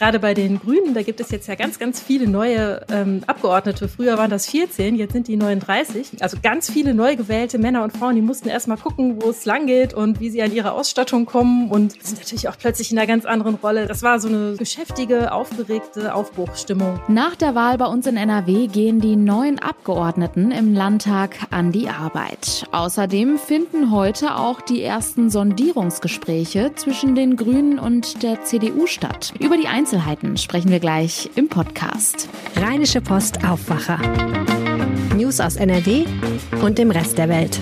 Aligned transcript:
Gerade 0.00 0.18
bei 0.18 0.32
den 0.32 0.58
Grünen, 0.58 0.94
da 0.94 1.02
gibt 1.02 1.20
es 1.20 1.30
jetzt 1.30 1.46
ja 1.46 1.56
ganz, 1.56 1.78
ganz 1.78 2.00
viele 2.00 2.26
neue 2.26 2.80
ähm, 2.90 3.22
Abgeordnete. 3.26 3.86
Früher 3.86 4.16
waren 4.16 4.30
das 4.30 4.46
14, 4.46 4.96
jetzt 4.96 5.12
sind 5.12 5.28
die 5.28 5.36
39. 5.36 6.22
Also 6.22 6.38
ganz 6.42 6.70
viele 6.70 6.94
neu 6.94 7.16
gewählte 7.16 7.58
Männer 7.58 7.84
und 7.84 7.94
Frauen, 7.94 8.14
die 8.14 8.22
mussten 8.22 8.48
erstmal 8.48 8.78
gucken, 8.78 9.20
wo 9.20 9.28
es 9.28 9.44
lang 9.44 9.66
geht 9.66 9.92
und 9.92 10.18
wie 10.18 10.30
sie 10.30 10.40
an 10.40 10.54
ihre 10.54 10.72
Ausstattung 10.72 11.26
kommen 11.26 11.70
und 11.70 12.02
sind 12.02 12.18
natürlich 12.18 12.48
auch 12.48 12.56
plötzlich 12.58 12.90
in 12.90 12.96
einer 12.96 13.06
ganz 13.06 13.26
anderen 13.26 13.56
Rolle. 13.56 13.86
Das 13.86 14.02
war 14.02 14.20
so 14.20 14.28
eine 14.28 14.54
geschäftige, 14.56 15.32
aufgeregte 15.32 16.14
Aufbruchsstimmung. 16.14 16.98
Nach 17.08 17.36
der 17.36 17.54
Wahl 17.54 17.76
bei 17.76 17.84
uns 17.84 18.06
in 18.06 18.16
NRW 18.16 18.68
gehen 18.68 19.02
die 19.02 19.16
neuen 19.16 19.58
Abgeordneten 19.58 20.50
im 20.50 20.72
Landtag 20.72 21.36
an 21.50 21.72
die 21.72 21.90
Arbeit. 21.90 22.64
Außerdem 22.72 23.36
finden 23.36 23.90
heute 23.90 24.36
auch 24.36 24.62
die 24.62 24.82
ersten 24.82 25.28
Sondierungsgespräche 25.28 26.72
zwischen 26.74 27.14
den 27.14 27.36
Grünen 27.36 27.78
und 27.78 28.22
der 28.22 28.40
CDU 28.44 28.86
statt. 28.86 29.34
Über 29.38 29.58
die 29.58 29.68
Einzelheiten 29.90 30.36
sprechen 30.36 30.70
wir 30.70 30.78
gleich 30.78 31.28
im 31.34 31.48
Podcast. 31.48 32.28
Rheinische 32.54 33.00
Post 33.00 33.44
Aufwacher. 33.44 33.98
News 35.16 35.40
aus 35.40 35.56
NRW 35.56 36.04
und 36.62 36.78
dem 36.78 36.92
Rest 36.92 37.18
der 37.18 37.28
Welt. 37.28 37.58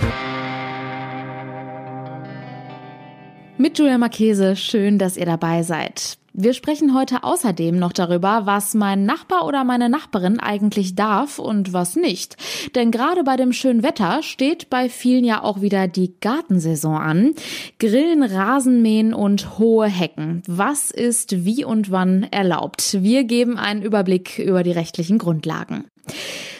Mit 3.61 3.77
Julia 3.77 3.99
Marchese, 3.99 4.55
schön, 4.55 4.99
dass 5.01 5.17
ihr 5.17 5.27
dabei 5.27 5.65
seid. 5.65 6.17
Wir 6.33 6.55
sprechen 6.55 6.95
heute 6.95 7.25
außerdem 7.25 7.77
noch 7.77 7.93
darüber, 7.93 8.43
was 8.45 8.75
mein 8.75 9.05
Nachbar 9.05 9.45
oder 9.47 9.65
meine 9.65 9.89
Nachbarin 9.89 10.39
eigentlich 10.39 10.95
darf 10.95 11.41
und 11.41 11.73
was 11.73 11.97
nicht. 11.97 12.37
Denn 12.77 12.93
gerade 12.93 13.25
bei 13.25 13.35
dem 13.35 13.53
schönen 13.53 13.83
Wetter 13.83 14.23
steht 14.23 14.71
bei 14.71 14.89
vielen 14.89 15.25
ja 15.25 15.43
auch 15.43 15.61
wieder 15.61 15.89
die 15.89 16.15
Gartensaison 16.21 16.97
an. 16.97 17.35
Grillen, 17.81 18.23
Rasenmähen 18.23 19.13
und 19.13 19.59
hohe 19.59 19.89
Hecken. 19.89 20.45
Was 20.47 20.93
ist 20.93 21.45
wie 21.45 21.65
und 21.65 21.91
wann 21.91 22.29
erlaubt? 22.31 23.03
Wir 23.03 23.25
geben 23.25 23.59
einen 23.59 23.83
Überblick 23.83 24.39
über 24.39 24.63
die 24.63 24.71
rechtlichen 24.71 25.19
Grundlagen. 25.19 25.87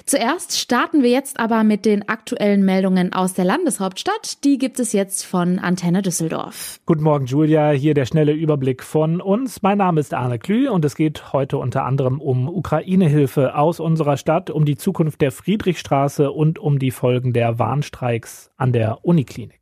Zuerst 0.09 0.59
starten 0.59 1.03
wir 1.03 1.11
jetzt 1.11 1.39
aber 1.39 1.65
mit 1.65 1.85
den 1.85 2.09
aktuellen 2.09 2.65
Meldungen 2.65 3.13
aus 3.13 3.35
der 3.35 3.45
Landeshauptstadt. 3.45 4.43
Die 4.43 4.57
gibt 4.57 4.81
es 4.81 4.95
jetzt 4.95 5.27
von 5.27 5.59
Antenne 5.59 6.01
Düsseldorf. 6.01 6.81
Guten 6.87 7.03
Morgen, 7.03 7.27
Julia. 7.27 7.73
Hier 7.73 7.93
der 7.93 8.07
schnelle 8.07 8.33
Überblick 8.33 8.83
von 8.83 9.21
uns. 9.21 9.61
Mein 9.61 9.77
Name 9.77 10.01
ist 10.01 10.15
Arne 10.15 10.39
Klü 10.39 10.71
und 10.71 10.83
es 10.87 10.97
geht 10.97 11.35
heute 11.35 11.59
unter 11.59 11.85
anderem 11.85 12.23
um 12.23 12.49
Ukraine-Hilfe 12.49 13.55
aus 13.55 13.81
unserer 13.81 14.17
Stadt, 14.17 14.49
um 14.49 14.65
die 14.65 14.79
Zukunft 14.79 15.21
der 15.21 15.31
Friedrichstraße 15.31 16.31
und 16.31 16.59
um 16.59 16.79
die 16.79 16.91
Folgen 16.91 17.35
der 17.35 17.59
Warnstreiks 17.59 18.51
an 18.57 18.73
der 18.73 19.05
Uniklinik. 19.05 19.59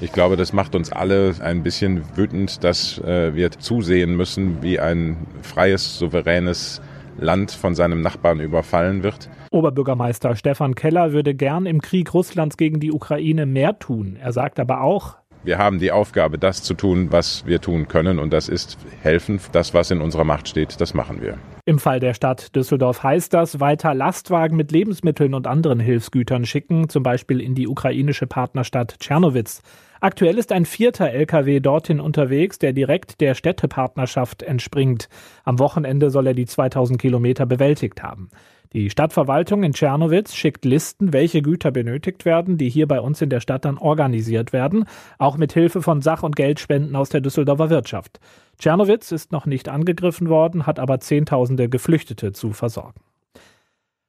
Ich 0.00 0.10
glaube, 0.10 0.36
das 0.36 0.52
macht 0.52 0.74
uns 0.74 0.90
alle 0.90 1.36
ein 1.40 1.62
bisschen 1.62 2.02
wütend, 2.16 2.64
dass 2.64 2.98
äh, 2.98 3.32
wir 3.36 3.52
zusehen 3.52 4.16
müssen, 4.16 4.60
wie 4.60 4.80
ein 4.80 5.28
freies, 5.42 6.00
souveränes 6.00 6.80
Land 7.18 7.50
von 7.50 7.74
seinem 7.74 8.00
Nachbarn 8.00 8.40
überfallen 8.40 9.02
wird. 9.02 9.28
Oberbürgermeister 9.50 10.36
Stefan 10.36 10.74
Keller 10.74 11.12
würde 11.12 11.34
gern 11.34 11.66
im 11.66 11.80
Krieg 11.80 12.14
Russlands 12.14 12.56
gegen 12.56 12.80
die 12.80 12.92
Ukraine 12.92 13.46
mehr 13.46 13.78
tun. 13.78 14.16
Er 14.20 14.32
sagt 14.32 14.60
aber 14.60 14.80
auch, 14.80 15.16
wir 15.48 15.56
haben 15.56 15.78
die 15.78 15.92
Aufgabe, 15.92 16.36
das 16.36 16.62
zu 16.62 16.74
tun, 16.74 17.10
was 17.10 17.46
wir 17.46 17.62
tun 17.62 17.88
können, 17.88 18.18
und 18.18 18.34
das 18.34 18.50
ist 18.50 18.76
helfen. 19.00 19.40
Das, 19.52 19.72
was 19.72 19.90
in 19.90 20.02
unserer 20.02 20.24
Macht 20.24 20.46
steht, 20.46 20.78
das 20.78 20.92
machen 20.92 21.22
wir. 21.22 21.38
Im 21.64 21.78
Fall 21.78 22.00
der 22.00 22.12
Stadt 22.12 22.54
Düsseldorf 22.54 23.02
heißt 23.02 23.32
das, 23.32 23.58
weiter 23.58 23.94
Lastwagen 23.94 24.58
mit 24.58 24.72
Lebensmitteln 24.72 25.32
und 25.32 25.46
anderen 25.46 25.80
Hilfsgütern 25.80 26.44
schicken, 26.44 26.90
zum 26.90 27.02
Beispiel 27.02 27.40
in 27.40 27.54
die 27.54 27.66
ukrainische 27.66 28.26
Partnerstadt 28.26 29.00
Tschernowitz. 29.00 29.62
Aktuell 30.00 30.36
ist 30.36 30.52
ein 30.52 30.66
vierter 30.66 31.10
LKW 31.10 31.60
dorthin 31.60 31.98
unterwegs, 31.98 32.58
der 32.58 32.74
direkt 32.74 33.22
der 33.22 33.34
Städtepartnerschaft 33.34 34.42
entspringt. 34.42 35.08
Am 35.44 35.58
Wochenende 35.58 36.10
soll 36.10 36.26
er 36.26 36.34
die 36.34 36.46
2000 36.46 37.00
Kilometer 37.00 37.46
bewältigt 37.46 38.02
haben. 38.02 38.28
Die 38.74 38.90
Stadtverwaltung 38.90 39.62
in 39.62 39.72
Tschernowitz 39.72 40.34
schickt 40.34 40.66
Listen, 40.66 41.14
welche 41.14 41.40
Güter 41.40 41.70
benötigt 41.70 42.26
werden, 42.26 42.58
die 42.58 42.68
hier 42.68 42.86
bei 42.86 43.00
uns 43.00 43.22
in 43.22 43.30
der 43.30 43.40
Stadt 43.40 43.64
dann 43.64 43.78
organisiert 43.78 44.52
werden, 44.52 44.84
auch 45.18 45.38
mit 45.38 45.54
Hilfe 45.54 45.80
von 45.80 46.02
Sach- 46.02 46.22
und 46.22 46.36
Geldspenden 46.36 46.94
aus 46.94 47.08
der 47.08 47.22
Düsseldorfer 47.22 47.70
Wirtschaft. 47.70 48.20
Tschernowitz 48.58 49.10
ist 49.10 49.32
noch 49.32 49.46
nicht 49.46 49.70
angegriffen 49.70 50.28
worden, 50.28 50.66
hat 50.66 50.78
aber 50.78 51.00
Zehntausende 51.00 51.70
Geflüchtete 51.70 52.32
zu 52.32 52.52
versorgen. 52.52 53.00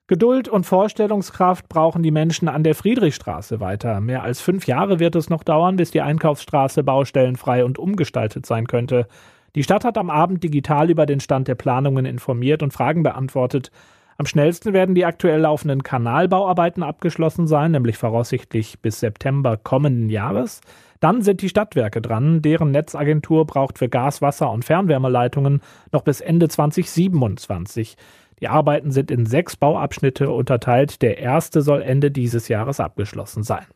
Geduld 0.07 0.49
und 0.49 0.65
Vorstellungskraft 0.65 1.69
brauchen 1.69 2.03
die 2.03 2.11
Menschen 2.11 2.49
an 2.49 2.63
der 2.63 2.75
Friedrichstraße 2.75 3.59
weiter. 3.61 4.01
Mehr 4.01 4.23
als 4.23 4.41
fünf 4.41 4.67
Jahre 4.67 4.99
wird 4.99 5.15
es 5.15 5.29
noch 5.29 5.43
dauern, 5.43 5.77
bis 5.77 5.91
die 5.91 6.01
Einkaufsstraße 6.01 6.83
baustellenfrei 6.83 7.63
und 7.63 7.77
umgestaltet 7.77 8.45
sein 8.45 8.65
könnte. 8.65 9.07
Die 9.55 9.63
Stadt 9.63 9.85
hat 9.85 9.97
am 9.97 10.09
Abend 10.09 10.43
digital 10.43 10.89
über 10.89 11.05
den 11.05 11.19
Stand 11.19 11.47
der 11.47 11.55
Planungen 11.55 12.05
informiert 12.05 12.61
und 12.63 12.73
Fragen 12.73 13.03
beantwortet. 13.03 13.71
Am 14.19 14.25
schnellsten 14.25 14.73
werden 14.73 14.95
die 14.95 15.05
aktuell 15.05 15.39
laufenden 15.39 15.81
Kanalbauarbeiten 15.81 16.83
abgeschlossen 16.83 17.47
sein, 17.47 17.71
nämlich 17.71 17.95
voraussichtlich 17.95 18.77
bis 18.81 18.99
September 18.99 19.55
kommenden 19.55 20.09
Jahres. 20.09 20.59
Dann 20.99 21.21
sind 21.21 21.41
die 21.41 21.47
Stadtwerke 21.47 22.01
dran. 22.01 22.41
Deren 22.41 22.71
Netzagentur 22.71 23.47
braucht 23.47 23.77
für 23.77 23.87
Gas, 23.87 24.21
Wasser 24.21 24.51
und 24.51 24.65
Fernwärmeleitungen 24.65 25.61
noch 25.93 26.01
bis 26.01 26.19
Ende 26.19 26.49
2027. 26.49 27.95
Die 28.41 28.49
Arbeiten 28.49 28.91
sind 28.91 29.09
in 29.09 29.25
sechs 29.25 29.55
Bauabschnitte 29.55 30.29
unterteilt. 30.29 31.01
Der 31.01 31.19
erste 31.19 31.61
soll 31.61 31.81
Ende 31.81 32.11
dieses 32.11 32.49
Jahres 32.49 32.81
abgeschlossen 32.81 33.43
sein. 33.43 33.67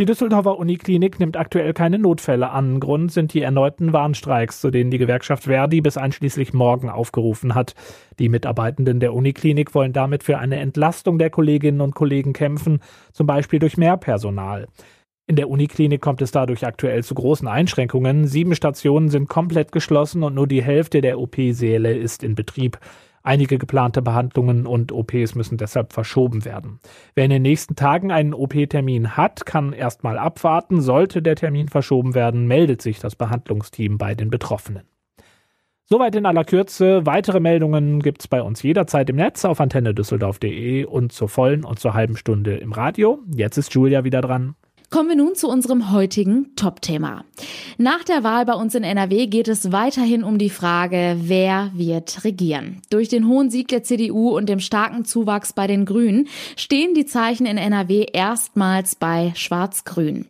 Die 0.00 0.06
Düsseldorfer 0.06 0.58
Uniklinik 0.58 1.20
nimmt 1.20 1.36
aktuell 1.36 1.74
keine 1.74 1.98
Notfälle 1.98 2.52
an. 2.52 2.80
Grund 2.80 3.12
sind 3.12 3.34
die 3.34 3.42
erneuten 3.42 3.92
Warnstreiks, 3.92 4.58
zu 4.58 4.70
denen 4.70 4.90
die 4.90 4.96
Gewerkschaft 4.96 5.44
Verdi 5.44 5.82
bis 5.82 5.98
einschließlich 5.98 6.54
morgen 6.54 6.88
aufgerufen 6.88 7.54
hat. 7.54 7.74
Die 8.18 8.30
Mitarbeitenden 8.30 8.98
der 8.98 9.12
Uniklinik 9.12 9.74
wollen 9.74 9.92
damit 9.92 10.22
für 10.22 10.38
eine 10.38 10.56
Entlastung 10.56 11.18
der 11.18 11.28
Kolleginnen 11.28 11.82
und 11.82 11.94
Kollegen 11.94 12.32
kämpfen, 12.32 12.80
zum 13.12 13.26
Beispiel 13.26 13.58
durch 13.58 13.76
mehr 13.76 13.98
Personal. 13.98 14.68
In 15.26 15.36
der 15.36 15.50
Uniklinik 15.50 16.00
kommt 16.00 16.22
es 16.22 16.32
dadurch 16.32 16.66
aktuell 16.66 17.04
zu 17.04 17.14
großen 17.14 17.46
Einschränkungen. 17.46 18.26
Sieben 18.26 18.54
Stationen 18.54 19.10
sind 19.10 19.28
komplett 19.28 19.70
geschlossen 19.70 20.22
und 20.22 20.34
nur 20.34 20.46
die 20.46 20.62
Hälfte 20.62 21.02
der 21.02 21.20
OP-Säle 21.20 21.94
ist 21.94 22.24
in 22.24 22.34
Betrieb. 22.34 22.78
Einige 23.22 23.58
geplante 23.58 24.00
Behandlungen 24.00 24.66
und 24.66 24.92
OPs 24.92 25.34
müssen 25.34 25.58
deshalb 25.58 25.92
verschoben 25.92 26.44
werden. 26.44 26.80
Wer 27.14 27.24
in 27.24 27.30
den 27.30 27.42
nächsten 27.42 27.76
Tagen 27.76 28.10
einen 28.10 28.32
OP-Termin 28.32 29.16
hat, 29.16 29.44
kann 29.44 29.72
erstmal 29.72 30.16
abwarten. 30.16 30.80
Sollte 30.80 31.20
der 31.20 31.36
Termin 31.36 31.68
verschoben 31.68 32.14
werden, 32.14 32.46
meldet 32.46 32.80
sich 32.80 32.98
das 32.98 33.16
Behandlungsteam 33.16 33.98
bei 33.98 34.14
den 34.14 34.30
Betroffenen. 34.30 34.84
Soweit 35.84 36.14
in 36.14 36.24
aller 36.24 36.44
Kürze. 36.44 37.04
Weitere 37.04 37.40
Meldungen 37.40 38.00
gibt's 38.00 38.28
bei 38.28 38.40
uns 38.42 38.62
jederzeit 38.62 39.10
im 39.10 39.16
Netz 39.16 39.44
auf 39.44 39.60
antennedüsseldorf.de 39.60 40.84
und 40.84 41.10
zur 41.10 41.28
vollen 41.28 41.64
und 41.64 41.80
zur 41.80 41.94
halben 41.94 42.16
Stunde 42.16 42.56
im 42.58 42.72
Radio. 42.72 43.18
Jetzt 43.34 43.58
ist 43.58 43.74
Julia 43.74 44.04
wieder 44.04 44.20
dran. 44.20 44.54
Kommen 44.90 45.08
wir 45.08 45.16
nun 45.16 45.36
zu 45.36 45.48
unserem 45.48 45.92
heutigen 45.92 46.56
Top-Thema. 46.56 47.22
Nach 47.78 48.02
der 48.02 48.24
Wahl 48.24 48.44
bei 48.44 48.54
uns 48.54 48.74
in 48.74 48.82
NRW 48.82 49.28
geht 49.28 49.46
es 49.46 49.70
weiterhin 49.70 50.24
um 50.24 50.36
die 50.36 50.50
Frage, 50.50 51.16
wer 51.20 51.70
wird 51.74 52.24
regieren. 52.24 52.82
Durch 52.90 53.08
den 53.08 53.28
hohen 53.28 53.50
Sieg 53.50 53.68
der 53.68 53.84
CDU 53.84 54.36
und 54.36 54.48
dem 54.48 54.58
starken 54.58 55.04
Zuwachs 55.04 55.52
bei 55.52 55.68
den 55.68 55.84
Grünen 55.84 56.26
stehen 56.56 56.94
die 56.94 57.06
Zeichen 57.06 57.46
in 57.46 57.56
NRW 57.56 58.04
erstmals 58.12 58.96
bei 58.96 59.32
Schwarz-Grün. 59.36 60.26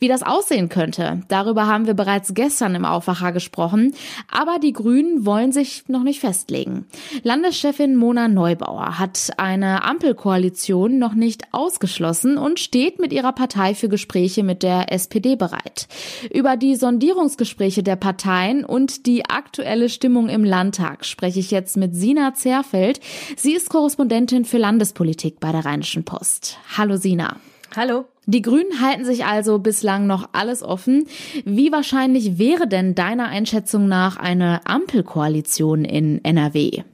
Wie 0.00 0.08
das 0.08 0.24
aussehen 0.24 0.68
könnte, 0.68 1.22
darüber 1.28 1.68
haben 1.68 1.86
wir 1.86 1.94
bereits 1.94 2.34
gestern 2.34 2.74
im 2.74 2.84
Aufwacher 2.84 3.30
gesprochen, 3.30 3.94
aber 4.28 4.58
die 4.58 4.72
Grünen 4.72 5.24
wollen 5.24 5.52
sich 5.52 5.84
noch 5.86 6.02
nicht 6.02 6.18
festlegen. 6.18 6.86
Landeschefin 7.22 7.94
Mona 7.94 8.26
Neubauer 8.26 8.98
hat 8.98 9.30
eine 9.36 9.84
Ampelkoalition 9.84 10.98
noch 10.98 11.14
nicht 11.14 11.44
ausgeschlossen 11.52 12.38
und 12.38 12.58
steht 12.58 12.98
mit 12.98 13.12
ihrer 13.12 13.32
Partei 13.32 13.76
für 13.76 13.88
Gespräche 14.00 14.42
mit 14.42 14.62
der 14.62 14.90
SPD 14.92 15.36
bereit. 15.36 15.86
Über 16.32 16.56
die 16.56 16.74
Sondierungsgespräche 16.74 17.82
der 17.82 17.96
Parteien 17.96 18.64
und 18.64 19.04
die 19.04 19.26
aktuelle 19.26 19.90
Stimmung 19.90 20.30
im 20.30 20.42
Landtag 20.42 21.04
spreche 21.04 21.40
ich 21.40 21.50
jetzt 21.50 21.76
mit 21.76 21.94
Sina 21.94 22.32
Zerfeld. 22.32 22.98
Sie 23.36 23.52
ist 23.52 23.68
Korrespondentin 23.68 24.46
für 24.46 24.56
Landespolitik 24.56 25.38
bei 25.38 25.52
der 25.52 25.66
Rheinischen 25.66 26.04
Post. 26.04 26.56
Hallo 26.78 26.96
Sina. 26.96 27.36
Hallo. 27.76 28.06
Die 28.24 28.40
Grünen 28.40 28.80
halten 28.80 29.04
sich 29.04 29.26
also 29.26 29.58
bislang 29.58 30.06
noch 30.06 30.30
alles 30.32 30.62
offen. 30.62 31.06
Wie 31.44 31.70
wahrscheinlich 31.70 32.38
wäre 32.38 32.66
denn 32.66 32.94
deiner 32.94 33.28
Einschätzung 33.28 33.86
nach 33.86 34.16
eine 34.16 34.66
Ampelkoalition 34.66 35.84
in 35.84 36.24
NRW? 36.24 36.84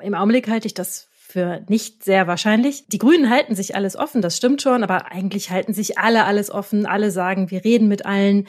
Im 0.00 0.14
Augenblick 0.14 0.48
halte 0.48 0.68
ich 0.68 0.74
das 0.74 1.09
für 1.30 1.64
nicht 1.68 2.04
sehr 2.04 2.26
wahrscheinlich. 2.26 2.86
Die 2.88 2.98
Grünen 2.98 3.30
halten 3.30 3.54
sich 3.54 3.74
alles 3.74 3.96
offen, 3.96 4.22
das 4.22 4.36
stimmt 4.36 4.62
schon, 4.62 4.82
aber 4.82 5.10
eigentlich 5.12 5.50
halten 5.50 5.72
sich 5.72 5.98
alle 5.98 6.24
alles 6.24 6.50
offen. 6.50 6.86
Alle 6.86 7.10
sagen, 7.10 7.50
wir 7.50 7.64
reden 7.64 7.88
mit 7.88 8.04
allen. 8.04 8.46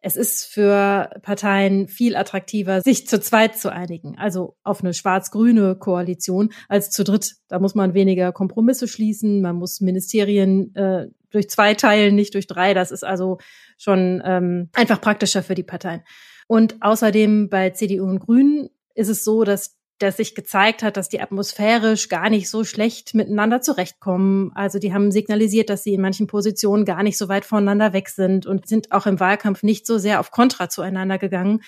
Es 0.00 0.16
ist 0.16 0.44
für 0.44 1.08
Parteien 1.22 1.88
viel 1.88 2.14
attraktiver, 2.14 2.82
sich 2.82 3.06
zu 3.06 3.20
zweit 3.20 3.56
zu 3.56 3.72
einigen, 3.72 4.18
also 4.18 4.54
auf 4.62 4.82
eine 4.82 4.92
schwarz-grüne 4.92 5.76
Koalition 5.76 6.52
als 6.68 6.90
zu 6.90 7.04
dritt. 7.04 7.36
Da 7.48 7.58
muss 7.58 7.74
man 7.74 7.94
weniger 7.94 8.30
Kompromisse 8.30 8.86
schließen, 8.86 9.40
man 9.40 9.56
muss 9.56 9.80
Ministerien 9.80 10.74
äh, 10.74 11.06
durch 11.30 11.48
zwei 11.48 11.72
teilen, 11.72 12.14
nicht 12.14 12.34
durch 12.34 12.46
drei. 12.46 12.74
Das 12.74 12.90
ist 12.90 13.02
also 13.02 13.38
schon 13.78 14.22
ähm, 14.26 14.68
einfach 14.74 15.00
praktischer 15.00 15.42
für 15.42 15.54
die 15.54 15.62
Parteien. 15.62 16.02
Und 16.46 16.76
außerdem 16.82 17.48
bei 17.48 17.70
CDU 17.70 18.04
und 18.04 18.20
Grünen 18.20 18.68
ist 18.94 19.08
es 19.08 19.24
so, 19.24 19.44
dass 19.44 19.73
dass 19.98 20.16
sich 20.16 20.34
gezeigt 20.34 20.82
hat, 20.82 20.96
dass 20.96 21.08
die 21.08 21.20
atmosphärisch 21.20 22.08
gar 22.08 22.28
nicht 22.28 22.50
so 22.50 22.64
schlecht 22.64 23.14
miteinander 23.14 23.60
zurechtkommen. 23.60 24.50
Also 24.54 24.78
die 24.78 24.92
haben 24.92 25.12
signalisiert, 25.12 25.70
dass 25.70 25.84
sie 25.84 25.94
in 25.94 26.00
manchen 26.00 26.26
Positionen 26.26 26.84
gar 26.84 27.02
nicht 27.02 27.16
so 27.16 27.28
weit 27.28 27.44
voneinander 27.44 27.92
weg 27.92 28.08
sind 28.08 28.46
und 28.46 28.66
sind 28.66 28.90
auch 28.92 29.06
im 29.06 29.20
Wahlkampf 29.20 29.62
nicht 29.62 29.86
so 29.86 29.98
sehr 29.98 30.20
auf 30.20 30.30
Kontra 30.30 30.68
zueinander 30.68 31.18
gegangen, 31.18 31.62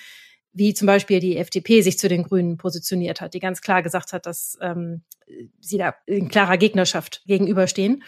wie 0.51 0.73
zum 0.73 0.87
Beispiel 0.87 1.19
die 1.19 1.37
FDP 1.37 1.81
sich 1.81 1.99
zu 1.99 2.09
den 2.09 2.23
Grünen 2.23 2.57
positioniert 2.57 3.21
hat, 3.21 3.33
die 3.33 3.39
ganz 3.39 3.61
klar 3.61 3.81
gesagt 3.81 4.11
hat, 4.11 4.25
dass 4.25 4.57
ähm, 4.61 5.03
sie 5.59 5.77
da 5.77 5.95
in 6.05 6.29
klarer 6.29 6.57
Gegnerschaft 6.57 7.23
gegenüberstehen. 7.27 8.03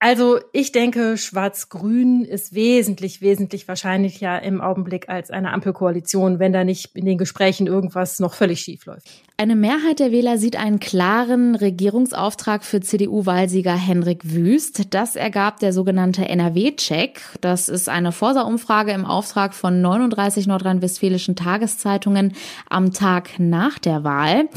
Also 0.00 0.38
ich 0.52 0.70
denke, 0.70 1.16
Schwarz-Grün 1.16 2.24
ist 2.24 2.54
wesentlich, 2.54 3.20
wesentlich 3.20 3.66
wahrscheinlicher 3.66 4.40
im 4.42 4.60
Augenblick 4.60 5.08
als 5.08 5.30
eine 5.30 5.52
Ampelkoalition, 5.52 6.38
wenn 6.38 6.52
da 6.52 6.62
nicht 6.62 6.94
in 6.94 7.04
den 7.04 7.18
Gesprächen 7.18 7.66
irgendwas 7.66 8.20
noch 8.20 8.34
völlig 8.34 8.60
schief 8.60 8.86
läuft. 8.86 9.08
Eine 9.36 9.56
Mehrheit 9.56 9.98
der 9.98 10.12
Wähler 10.12 10.38
sieht 10.38 10.56
einen 10.56 10.78
klaren 10.78 11.56
Regierungsauftrag 11.56 12.64
für 12.64 12.80
CDU-Wahlsieger 12.80 13.74
Henrik 13.74 14.32
Wüst. 14.32 14.94
Das 14.94 15.16
ergab 15.16 15.58
der 15.58 15.72
sogenannte 15.72 16.28
NRW-Check. 16.28 17.20
Das 17.40 17.68
ist 17.68 17.88
eine 17.88 18.12
Forsa-Umfrage 18.12 18.92
im 18.92 19.04
Auftrag 19.04 19.52
von 19.52 19.80
39 19.80 20.46
nordrhein-westfälischen 20.46 21.34
Tageszeitungen 21.34 22.34
am 22.70 22.92
Tag 22.92 23.30
nach 23.38 23.80
der 23.80 24.04
Wahl. 24.04 24.48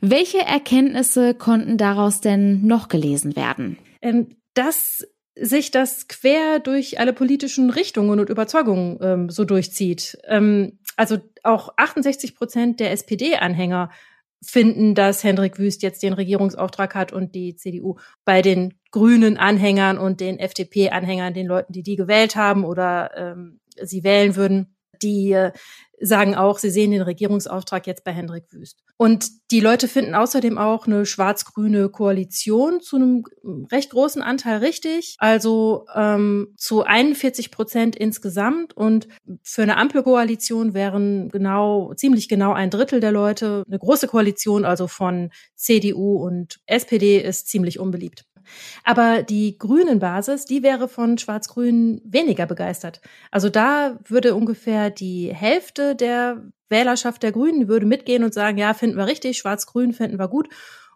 Welche 0.00 0.42
Erkenntnisse 0.42 1.34
konnten 1.34 1.76
daraus 1.76 2.20
denn 2.20 2.64
noch 2.64 2.86
gelesen 2.86 3.34
werden? 3.34 3.78
Ähm, 4.00 4.28
dass 4.56 5.06
sich 5.38 5.70
das 5.70 6.08
quer 6.08 6.58
durch 6.60 6.98
alle 6.98 7.12
politischen 7.12 7.70
Richtungen 7.70 8.18
und 8.18 8.30
Überzeugungen 8.30 8.98
ähm, 9.02 9.30
so 9.30 9.44
durchzieht. 9.44 10.18
Ähm, 10.24 10.78
also 10.96 11.18
auch 11.42 11.74
68 11.76 12.34
Prozent 12.34 12.80
der 12.80 12.90
SPD-Anhänger 12.92 13.90
finden, 14.42 14.94
dass 14.94 15.24
Hendrik 15.24 15.58
Wüst 15.58 15.82
jetzt 15.82 16.02
den 16.02 16.14
Regierungsauftrag 16.14 16.94
hat 16.94 17.12
und 17.12 17.34
die 17.34 17.54
CDU. 17.56 17.96
Bei 18.24 18.40
den 18.40 18.74
grünen 18.90 19.36
Anhängern 19.36 19.98
und 19.98 20.20
den 20.20 20.38
FDP-Anhängern, 20.38 21.34
den 21.34 21.46
Leuten, 21.46 21.72
die 21.72 21.82
die 21.82 21.96
gewählt 21.96 22.34
haben 22.34 22.64
oder 22.64 23.10
ähm, 23.16 23.60
sie 23.82 24.04
wählen 24.04 24.36
würden, 24.36 24.74
die 25.02 25.32
äh, 25.32 25.52
sagen 26.00 26.34
auch, 26.34 26.58
sie 26.58 26.70
sehen 26.70 26.92
den 26.92 27.02
Regierungsauftrag 27.02 27.86
jetzt 27.86 28.04
bei 28.04 28.12
Hendrik 28.12 28.44
Wüst. 28.52 28.82
Und 28.98 29.50
die 29.50 29.60
Leute 29.60 29.88
finden 29.88 30.14
außerdem 30.14 30.56
auch 30.56 30.86
eine 30.86 31.04
schwarz-grüne 31.04 31.90
Koalition 31.90 32.80
zu 32.80 32.96
einem 32.96 33.24
recht 33.70 33.90
großen 33.90 34.22
Anteil 34.22 34.58
richtig, 34.58 35.16
also 35.18 35.84
ähm, 35.94 36.54
zu 36.56 36.82
41 36.82 37.50
Prozent 37.50 37.94
insgesamt. 37.94 38.74
Und 38.74 39.06
für 39.42 39.62
eine 39.62 39.76
Ampelkoalition 39.76 40.72
wären 40.72 41.28
genau, 41.28 41.92
ziemlich 41.94 42.28
genau 42.28 42.52
ein 42.54 42.70
Drittel 42.70 43.00
der 43.00 43.12
Leute. 43.12 43.64
Eine 43.66 43.78
große 43.78 44.08
Koalition, 44.08 44.64
also 44.64 44.88
von 44.88 45.30
CDU 45.54 46.16
und 46.16 46.60
SPD, 46.66 47.18
ist 47.18 47.48
ziemlich 47.48 47.78
unbeliebt. 47.78 48.24
Aber 48.84 49.22
die 49.22 49.58
grünen 49.58 49.98
Basis, 49.98 50.44
die 50.44 50.62
wäre 50.62 50.88
von 50.88 51.18
Schwarz-Grün 51.18 52.00
weniger 52.04 52.46
begeistert. 52.46 53.00
Also 53.30 53.48
da 53.48 53.98
würde 54.04 54.34
ungefähr 54.34 54.90
die 54.90 55.32
Hälfte 55.34 55.96
der 55.96 56.42
Wählerschaft 56.68 57.22
der 57.22 57.32
Grünen 57.32 57.68
würde 57.68 57.86
mitgehen 57.86 58.24
und 58.24 58.34
sagen, 58.34 58.58
ja, 58.58 58.74
finden 58.74 58.96
wir 58.96 59.06
richtig, 59.06 59.38
Schwarz-Grün 59.38 59.92
finden 59.92 60.18
wir 60.18 60.28
gut. 60.28 60.48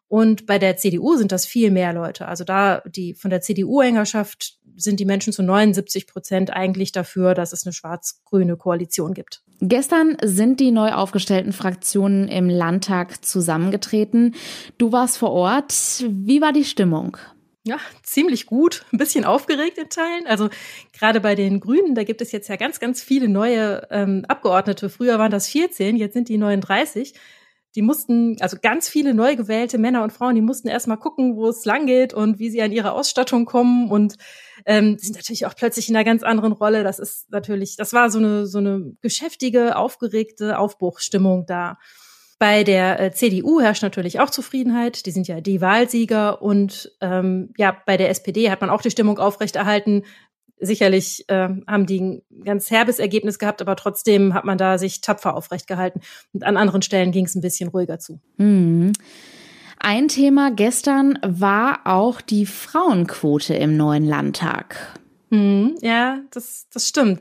Und 0.09 0.47
bei 0.47 0.59
der 0.59 0.77
CDU 0.77 1.15
sind 1.15 1.31
das 1.31 1.47
viel 1.47 1.71
mehr 1.71 1.93
Leute. 1.93 2.27
Also 2.27 2.43
da 2.43 2.83
die 2.85 3.15
von 3.15 3.31
der 3.31 3.43
CDU-Hängerschaft 3.43 4.59
sind 4.77 4.99
die 4.99 5.05
Menschen 5.05 5.33
zu 5.33 5.45
79 5.45 6.09
Prozent 6.09 6.51
eigentlich 6.51 6.91
dafür, 6.91 7.35
dass 7.35 7.53
es 7.53 7.65
eine 7.65 7.73
schwarz-grüne 7.73 8.57
Koalition 8.57 9.15
gibt. 9.15 9.43
Gestern 9.61 10.17
sind 10.21 10.59
die 10.59 10.73
neu 10.73 10.93
aufgestellten 10.93 11.53
Fraktionen 11.53 12.27
im 12.27 12.49
Landtag 12.49 13.25
zusammengetreten. 13.25 14.35
Du 14.79 14.91
warst 14.91 15.19
vor 15.19 15.31
Ort. 15.31 16.05
Wie 16.09 16.41
war 16.41 16.53
die 16.53 16.65
Stimmung? 16.65 17.17
Ja, 17.71 17.79
ziemlich 18.03 18.47
gut, 18.47 18.85
ein 18.93 18.99
bisschen 18.99 19.25
aufgeregt 19.25 19.79
in 19.79 19.89
Teilen. 19.89 20.27
Also 20.27 20.49
gerade 20.93 21.21
bei 21.21 21.37
den 21.37 21.61
Grünen, 21.61 21.95
da 21.95 22.03
gibt 22.03 22.21
es 22.21 22.33
jetzt 22.33 22.49
ja 22.49 22.57
ganz, 22.57 22.81
ganz 22.81 23.01
viele 23.01 23.29
neue 23.29 23.87
ähm, 23.93 24.25
Abgeordnete. 24.27 24.91
Früher 24.91 25.21
waren 25.21 25.31
das 25.31 25.47
14, 25.47 25.95
jetzt 25.95 26.15
sind 26.15 26.29
die 26.29 26.37
39. 26.37 27.15
Die 27.77 27.83
mussten, 27.83 28.37
also 28.41 28.57
ganz 28.61 28.89
viele 28.89 29.15
neu 29.15 29.37
gewählte 29.37 29.79
Männer 29.79 30.03
und 30.03 30.13
Frauen, 30.13 30.35
die 30.35 30.41
mussten 30.41 30.67
erstmal 30.67 30.97
gucken, 30.97 31.37
wo 31.37 31.47
es 31.47 31.65
lang 31.65 31.87
geht 31.87 32.13
und 32.13 32.41
wie 32.41 32.51
sie 32.51 32.61
an 32.61 32.73
ihre 32.73 32.91
Ausstattung 32.91 33.45
kommen 33.45 33.89
und 33.89 34.17
ähm, 34.67 34.99
sind 34.99 35.15
natürlich 35.15 35.47
auch 35.47 35.55
plötzlich 35.55 35.89
in 35.89 35.95
einer 35.95 36.05
ganz 36.05 36.25
anderen 36.25 36.51
Rolle. 36.51 36.83
Das 36.83 36.99
ist 36.99 37.31
natürlich, 37.31 37.77
das 37.77 37.93
war 37.93 38.11
so 38.11 38.19
eine, 38.19 38.49
so 38.49 38.59
eine 38.59 38.97
geschäftige, 39.01 39.77
aufgeregte 39.77 40.59
Aufbruchsstimmung 40.59 41.47
da. 41.47 41.79
Bei 42.41 42.65
der 42.65 42.99
äh, 42.99 43.13
CDU 43.13 43.61
herrscht 43.61 43.83
natürlich 43.83 44.19
auch 44.19 44.31
Zufriedenheit. 44.31 45.05
Die 45.05 45.11
sind 45.11 45.29
ja 45.29 45.43
die 45.43 45.61
Wahlsieger. 45.61 46.41
Und 46.41 46.91
ähm, 47.03 47.53
ja, 47.59 47.77
bei 47.85 47.99
der 47.99 48.09
SPD 48.09 48.51
hat 48.51 48.63
man 48.63 48.71
auch 48.71 48.81
die 48.81 48.91
Stimmung 48.91 49.19
aufrechterhalten. 49.19 50.05
Sicherlich 50.59 51.29
äh, 51.29 51.51
haben 51.67 51.85
die 51.85 52.01
ein 52.01 52.23
ganz 52.43 52.71
herbes 52.71 52.99
Ergebnis 52.99 53.39
gehabt, 53.39 53.61
aber 53.61 53.77
trotzdem 53.77 54.33
hat 54.33 54.47
man 54.47 54.57
da 54.57 54.79
sich 54.79 55.03
tapfer 55.03 55.37
aufrecht 55.37 55.67
gehalten. 55.67 56.01
Und 56.33 56.43
an 56.45 56.57
anderen 56.57 56.81
Stellen 56.81 57.13
ging 57.13 57.27
es 57.27 57.35
ein 57.35 57.43
bisschen 57.43 57.69
ruhiger 57.69 57.99
zu. 57.99 58.21
Mhm. 58.39 58.95
Ein 59.79 60.09
Thema 60.09 60.51
gestern 60.51 61.19
war 61.23 61.81
auch 61.85 62.23
die 62.23 62.47
Frauenquote 62.47 63.53
im 63.53 63.77
neuen 63.77 64.07
Landtag. 64.07 64.99
Mhm, 65.29 65.77
ja, 65.83 66.21
das, 66.31 66.69
das 66.73 66.89
stimmt. 66.89 67.21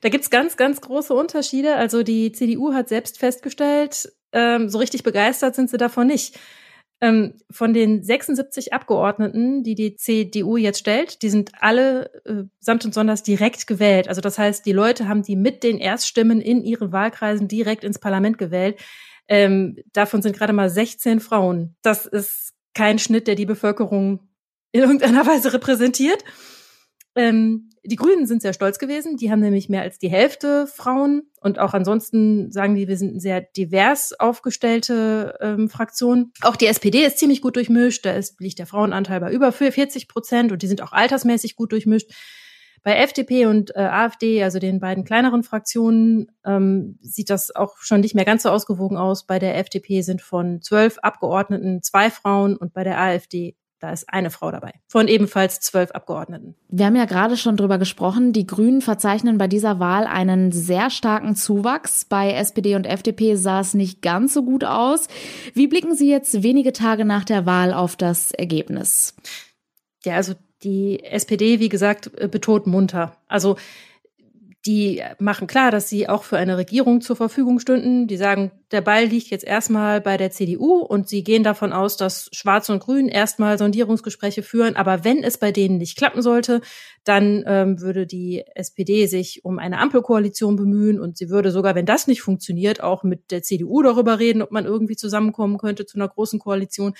Da 0.00 0.10
gibt's 0.10 0.30
ganz, 0.30 0.56
ganz 0.56 0.80
große 0.80 1.12
Unterschiede. 1.12 1.74
Also 1.74 2.04
die 2.04 2.30
CDU 2.30 2.72
hat 2.72 2.88
selbst 2.88 3.18
festgestellt, 3.18 4.12
ähm, 4.32 4.68
so 4.68 4.78
richtig 4.78 5.02
begeistert 5.02 5.54
sind 5.54 5.70
sie 5.70 5.78
davon 5.78 6.06
nicht. 6.06 6.38
Ähm, 7.02 7.34
von 7.50 7.72
den 7.72 8.02
76 8.02 8.74
Abgeordneten, 8.74 9.62
die 9.62 9.74
die 9.74 9.96
CDU 9.96 10.58
jetzt 10.58 10.80
stellt, 10.80 11.22
die 11.22 11.30
sind 11.30 11.52
alle 11.60 12.10
äh, 12.26 12.44
samt 12.60 12.84
und 12.84 12.92
sonders 12.92 13.22
direkt 13.22 13.66
gewählt. 13.66 14.06
Also 14.06 14.20
das 14.20 14.38
heißt, 14.38 14.66
die 14.66 14.72
Leute 14.72 15.08
haben 15.08 15.22
die 15.22 15.36
mit 15.36 15.62
den 15.62 15.78
Erststimmen 15.78 16.42
in 16.42 16.62
ihren 16.62 16.92
Wahlkreisen 16.92 17.48
direkt 17.48 17.84
ins 17.84 17.98
Parlament 17.98 18.36
gewählt. 18.36 18.78
Ähm, 19.28 19.78
davon 19.94 20.20
sind 20.20 20.36
gerade 20.36 20.52
mal 20.52 20.68
16 20.68 21.20
Frauen. 21.20 21.74
Das 21.80 22.04
ist 22.04 22.52
kein 22.74 22.98
Schnitt, 22.98 23.28
der 23.28 23.34
die 23.34 23.46
Bevölkerung 23.46 24.28
in 24.72 24.82
irgendeiner 24.82 25.26
Weise 25.26 25.54
repräsentiert. 25.54 26.22
Ähm, 27.16 27.70
die 27.82 27.96
Grünen 27.96 28.26
sind 28.26 28.42
sehr 28.42 28.52
stolz 28.52 28.78
gewesen. 28.78 29.16
Die 29.16 29.30
haben 29.30 29.40
nämlich 29.40 29.68
mehr 29.68 29.82
als 29.82 29.98
die 29.98 30.10
Hälfte 30.10 30.66
Frauen. 30.66 31.22
Und 31.40 31.58
auch 31.58 31.72
ansonsten 31.72 32.52
sagen 32.52 32.74
die, 32.74 32.88
wir 32.88 32.96
sind 32.96 33.12
eine 33.12 33.20
sehr 33.20 33.40
divers 33.40 34.12
aufgestellte 34.18 35.36
ähm, 35.40 35.68
Fraktion. 35.70 36.32
Auch 36.42 36.56
die 36.56 36.66
SPD 36.66 37.04
ist 37.04 37.18
ziemlich 37.18 37.40
gut 37.40 37.56
durchmischt. 37.56 38.04
Da 38.04 38.12
ist, 38.12 38.40
liegt 38.40 38.58
der 38.58 38.66
Frauenanteil 38.66 39.20
bei 39.20 39.32
über 39.32 39.50
40 39.50 40.08
Prozent 40.08 40.52
und 40.52 40.62
die 40.62 40.66
sind 40.66 40.82
auch 40.82 40.92
altersmäßig 40.92 41.56
gut 41.56 41.72
durchmischt. 41.72 42.10
Bei 42.82 42.96
FDP 42.96 43.44
und 43.44 43.76
äh, 43.76 43.80
AfD, 43.80 44.42
also 44.42 44.58
den 44.58 44.80
beiden 44.80 45.04
kleineren 45.04 45.42
Fraktionen, 45.42 46.28
ähm, 46.46 46.98
sieht 47.02 47.28
das 47.28 47.54
auch 47.54 47.76
schon 47.78 48.00
nicht 48.00 48.14
mehr 48.14 48.24
ganz 48.24 48.42
so 48.42 48.50
ausgewogen 48.50 48.96
aus. 48.96 49.26
Bei 49.26 49.38
der 49.38 49.58
FDP 49.58 50.00
sind 50.00 50.22
von 50.22 50.62
zwölf 50.62 50.98
Abgeordneten 50.98 51.82
zwei 51.82 52.10
Frauen 52.10 52.56
und 52.56 52.72
bei 52.72 52.82
der 52.82 52.98
AfD 52.98 53.54
da 53.80 53.92
ist 53.92 54.12
eine 54.12 54.30
Frau 54.30 54.50
dabei. 54.50 54.74
Von 54.86 55.08
ebenfalls 55.08 55.60
zwölf 55.60 55.90
Abgeordneten. 55.92 56.54
Wir 56.68 56.86
haben 56.86 56.96
ja 56.96 57.06
gerade 57.06 57.36
schon 57.36 57.56
drüber 57.56 57.78
gesprochen. 57.78 58.32
Die 58.32 58.46
Grünen 58.46 58.82
verzeichnen 58.82 59.38
bei 59.38 59.48
dieser 59.48 59.80
Wahl 59.80 60.06
einen 60.06 60.52
sehr 60.52 60.90
starken 60.90 61.34
Zuwachs. 61.34 62.04
Bei 62.04 62.32
SPD 62.32 62.76
und 62.76 62.86
FDP 62.86 63.36
sah 63.36 63.60
es 63.60 63.72
nicht 63.72 64.02
ganz 64.02 64.34
so 64.34 64.42
gut 64.44 64.64
aus. 64.64 65.08
Wie 65.54 65.66
blicken 65.66 65.94
Sie 65.94 66.10
jetzt 66.10 66.42
wenige 66.42 66.72
Tage 66.72 67.06
nach 67.06 67.24
der 67.24 67.46
Wahl 67.46 67.72
auf 67.72 67.96
das 67.96 68.32
Ergebnis? 68.32 69.14
Ja, 70.04 70.16
also 70.16 70.34
die 70.62 71.02
SPD, 71.02 71.58
wie 71.58 71.70
gesagt, 71.70 72.12
betont 72.30 72.66
munter. 72.66 73.16
Also 73.28 73.56
die 74.66 75.02
machen 75.18 75.46
klar, 75.46 75.70
dass 75.70 75.88
sie 75.88 76.06
auch 76.06 76.22
für 76.22 76.36
eine 76.36 76.58
Regierung 76.58 77.00
zur 77.00 77.16
Verfügung 77.16 77.60
stünden. 77.60 78.06
Die 78.06 78.18
sagen, 78.18 78.50
der 78.72 78.82
Ball 78.82 79.06
liegt 79.06 79.28
jetzt 79.28 79.44
erstmal 79.44 80.02
bei 80.02 80.18
der 80.18 80.30
CDU 80.30 80.80
und 80.80 81.08
sie 81.08 81.24
gehen 81.24 81.42
davon 81.42 81.72
aus, 81.72 81.96
dass 81.96 82.28
Schwarz 82.32 82.68
und 82.68 82.80
Grün 82.80 83.08
erstmal 83.08 83.56
Sondierungsgespräche 83.56 84.42
führen. 84.42 84.76
Aber 84.76 85.02
wenn 85.02 85.24
es 85.24 85.38
bei 85.38 85.50
denen 85.50 85.78
nicht 85.78 85.96
klappen 85.96 86.20
sollte, 86.20 86.60
dann 87.04 87.42
ähm, 87.46 87.80
würde 87.80 88.06
die 88.06 88.44
SPD 88.54 89.06
sich 89.06 89.46
um 89.46 89.58
eine 89.58 89.78
Ampelkoalition 89.78 90.56
bemühen 90.56 91.00
und 91.00 91.16
sie 91.16 91.30
würde 91.30 91.52
sogar, 91.52 91.74
wenn 91.74 91.86
das 91.86 92.06
nicht 92.06 92.20
funktioniert, 92.20 92.82
auch 92.82 93.02
mit 93.02 93.30
der 93.30 93.42
CDU 93.42 93.80
darüber 93.80 94.18
reden, 94.18 94.42
ob 94.42 94.50
man 94.50 94.66
irgendwie 94.66 94.96
zusammenkommen 94.96 95.56
könnte 95.56 95.86
zu 95.86 95.96
einer 95.96 96.08
großen 96.08 96.38
Koalition. 96.38 96.92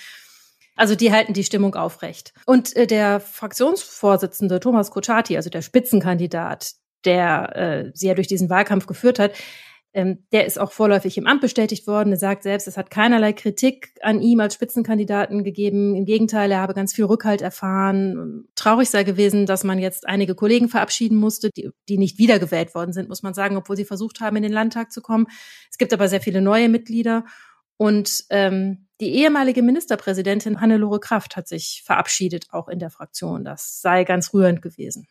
Also 0.75 0.95
die 0.95 1.11
halten 1.11 1.33
die 1.33 1.43
Stimmung 1.43 1.75
aufrecht. 1.75 2.33
Und 2.47 2.75
äh, 2.75 2.87
der 2.87 3.19
Fraktionsvorsitzende 3.19 4.59
Thomas 4.59 4.89
Kutschaty, 4.89 5.37
also 5.37 5.51
der 5.51 5.61
Spitzenkandidat, 5.61 6.80
der 7.05 7.55
äh, 7.55 7.91
sie 7.93 8.07
ja 8.07 8.13
durch 8.13 8.27
diesen 8.27 8.49
Wahlkampf 8.49 8.87
geführt 8.87 9.19
hat, 9.19 9.31
Ähm, 9.93 10.19
der 10.31 10.45
ist 10.45 10.57
auch 10.57 10.71
vorläufig 10.71 11.17
im 11.17 11.27
Amt 11.27 11.41
bestätigt 11.41 11.85
worden. 11.85 12.13
Er 12.13 12.17
sagt 12.17 12.43
selbst, 12.43 12.65
es 12.65 12.77
hat 12.77 12.89
keinerlei 12.89 13.33
Kritik 13.33 13.91
an 14.01 14.21
ihm 14.21 14.39
als 14.39 14.53
Spitzenkandidaten 14.53 15.43
gegeben. 15.43 15.95
Im 15.95 16.05
Gegenteil, 16.05 16.49
er 16.51 16.61
habe 16.61 16.73
ganz 16.73 16.93
viel 16.93 17.03
Rückhalt 17.03 17.41
erfahren. 17.41 18.45
Traurig 18.55 18.89
sei 18.89 19.03
gewesen, 19.03 19.45
dass 19.45 19.65
man 19.65 19.79
jetzt 19.79 20.07
einige 20.07 20.33
Kollegen 20.33 20.69
verabschieden 20.69 21.17
musste, 21.17 21.49
die, 21.49 21.71
die 21.89 21.97
nicht 21.97 22.19
wiedergewählt 22.19 22.73
worden 22.73 22.93
sind, 22.93 23.09
muss 23.09 23.21
man 23.21 23.33
sagen, 23.33 23.57
obwohl 23.57 23.75
sie 23.75 23.83
versucht 23.83 24.21
haben, 24.21 24.37
in 24.37 24.43
den 24.43 24.53
Landtag 24.53 24.93
zu 24.93 25.01
kommen. 25.01 25.27
Es 25.69 25.77
gibt 25.77 25.91
aber 25.91 26.07
sehr 26.07 26.21
viele 26.21 26.41
neue 26.41 26.69
Mitglieder. 26.69 27.25
Und 27.75 28.23
ähm, 28.29 28.87
die 29.01 29.13
ehemalige 29.15 29.61
Ministerpräsidentin 29.61 30.61
Hannelore 30.61 31.01
Kraft 31.01 31.35
hat 31.35 31.49
sich 31.49 31.83
verabschiedet, 31.85 32.45
auch 32.51 32.69
in 32.69 32.79
der 32.79 32.91
Fraktion. 32.91 33.43
Das 33.43 33.81
sei 33.81 34.05
ganz 34.05 34.33
rührend 34.33 34.61
gewesen. 34.61 35.05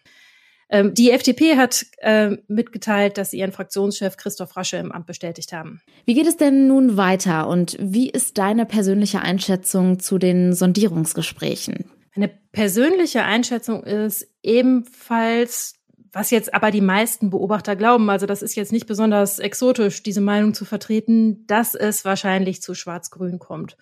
Ähm, 0.70 0.94
die 0.94 1.10
FDP 1.10 1.56
hat 1.56 1.84
äh, 1.98 2.36
mitgeteilt, 2.46 3.18
dass 3.18 3.32
sie 3.32 3.38
ihren 3.38 3.52
Fraktionschef 3.52 4.16
Christoph 4.16 4.56
Rasche 4.56 4.76
im 4.76 4.92
Amt 4.92 5.06
bestätigt 5.06 5.52
haben. 5.52 5.80
Wie 6.04 6.14
geht 6.14 6.26
es 6.26 6.36
denn 6.36 6.68
nun 6.68 6.96
weiter 6.96 7.48
und 7.48 7.76
wie 7.80 8.08
ist 8.08 8.38
deine 8.38 8.66
persönliche 8.66 9.20
Einschätzung 9.20 9.98
zu 9.98 10.18
den 10.18 10.52
Sondierungsgesprächen? 10.52 11.90
Eine 12.14 12.30
persönliche 12.52 13.24
Einschätzung 13.24 13.82
ist 13.84 14.28
ebenfalls 14.42 15.74
was 16.12 16.30
jetzt 16.30 16.52
aber 16.54 16.70
die 16.70 16.80
meisten 16.80 17.30
Beobachter 17.30 17.76
glauben, 17.76 18.10
also 18.10 18.26
das 18.26 18.42
ist 18.42 18.56
jetzt 18.56 18.72
nicht 18.72 18.86
besonders 18.86 19.38
exotisch, 19.38 20.02
diese 20.02 20.20
Meinung 20.20 20.54
zu 20.54 20.64
vertreten, 20.64 21.46
dass 21.46 21.74
es 21.74 22.04
wahrscheinlich 22.04 22.62
zu 22.62 22.74
Schwarz-Grün 22.74 23.38
kommt. 23.38 23.76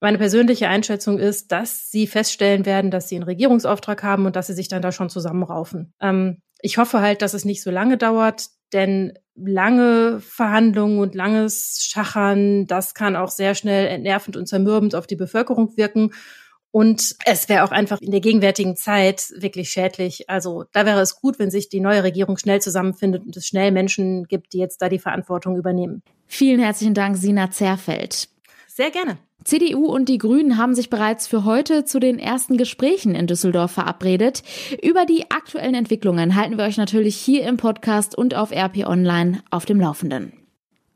Meine 0.00 0.18
persönliche 0.18 0.68
Einschätzung 0.68 1.18
ist, 1.18 1.50
dass 1.50 1.90
sie 1.90 2.06
feststellen 2.06 2.66
werden, 2.66 2.90
dass 2.90 3.08
sie 3.08 3.16
einen 3.16 3.24
Regierungsauftrag 3.24 4.02
haben 4.02 4.26
und 4.26 4.36
dass 4.36 4.46
sie 4.46 4.54
sich 4.54 4.68
dann 4.68 4.82
da 4.82 4.92
schon 4.92 5.10
zusammenraufen. 5.10 5.92
Ähm, 6.00 6.40
ich 6.60 6.78
hoffe 6.78 7.00
halt, 7.00 7.22
dass 7.22 7.34
es 7.34 7.44
nicht 7.44 7.62
so 7.62 7.70
lange 7.70 7.96
dauert, 7.96 8.46
denn 8.72 9.14
lange 9.34 10.20
Verhandlungen 10.20 10.98
und 10.98 11.14
langes 11.14 11.80
Schachern, 11.82 12.66
das 12.66 12.94
kann 12.94 13.16
auch 13.16 13.30
sehr 13.30 13.54
schnell 13.54 13.86
entnervend 13.86 14.36
und 14.36 14.46
zermürbend 14.46 14.94
auf 14.94 15.06
die 15.06 15.16
Bevölkerung 15.16 15.76
wirken. 15.76 16.12
Und 16.70 17.16
es 17.24 17.48
wäre 17.48 17.64
auch 17.64 17.70
einfach 17.70 18.00
in 18.00 18.10
der 18.10 18.20
gegenwärtigen 18.20 18.76
Zeit 18.76 19.32
wirklich 19.36 19.70
schädlich. 19.70 20.28
Also 20.28 20.64
da 20.72 20.84
wäre 20.84 21.00
es 21.00 21.16
gut, 21.20 21.38
wenn 21.38 21.50
sich 21.50 21.70
die 21.70 21.80
neue 21.80 22.02
Regierung 22.02 22.36
schnell 22.36 22.60
zusammenfindet 22.60 23.24
und 23.24 23.36
es 23.36 23.46
schnell 23.46 23.72
Menschen 23.72 24.24
gibt, 24.24 24.52
die 24.52 24.58
jetzt 24.58 24.82
da 24.82 24.88
die 24.88 24.98
Verantwortung 24.98 25.56
übernehmen. 25.56 26.02
Vielen 26.26 26.60
herzlichen 26.60 26.94
Dank, 26.94 27.16
Sina 27.16 27.50
Zerfeld. 27.50 28.28
Sehr 28.66 28.90
gerne. 28.90 29.18
CDU 29.44 29.86
und 29.86 30.08
die 30.08 30.18
Grünen 30.18 30.58
haben 30.58 30.74
sich 30.74 30.90
bereits 30.90 31.26
für 31.26 31.44
heute 31.44 31.84
zu 31.84 32.00
den 32.00 32.18
ersten 32.18 32.56
Gesprächen 32.56 33.14
in 33.14 33.26
Düsseldorf 33.26 33.70
verabredet. 33.70 34.42
Über 34.82 35.06
die 35.06 35.30
aktuellen 35.30 35.74
Entwicklungen 35.74 36.34
halten 36.34 36.58
wir 36.58 36.64
euch 36.64 36.76
natürlich 36.76 37.16
hier 37.16 37.44
im 37.46 37.56
Podcast 37.56 38.16
und 38.16 38.34
auf 38.34 38.50
RP 38.52 38.86
Online 38.86 39.42
auf 39.50 39.64
dem 39.64 39.80
Laufenden. 39.80 40.32